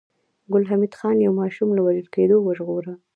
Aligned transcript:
ګل 0.51 0.63
حمید 0.69 0.93
خان 0.99 1.17
يو 1.25 1.31
ماشوم 1.41 1.69
له 1.77 1.81
وژل 1.87 2.07
کېدو 2.15 2.35
وژغوره 2.41 2.93